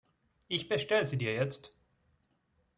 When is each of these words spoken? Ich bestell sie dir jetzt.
Ich 0.47 0.67
bestell 0.67 1.05
sie 1.05 1.19
dir 1.19 1.31
jetzt. 1.35 1.75